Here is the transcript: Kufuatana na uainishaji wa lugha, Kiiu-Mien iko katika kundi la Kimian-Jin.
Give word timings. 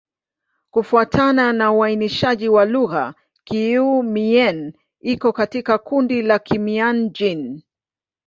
Kufuatana 0.71 1.53
na 1.53 1.71
uainishaji 1.71 2.49
wa 2.49 2.65
lugha, 2.65 3.13
Kiiu-Mien 3.43 4.73
iko 4.99 5.33
katika 5.33 5.77
kundi 5.77 6.21
la 6.21 6.39
Kimian-Jin. 6.39 7.61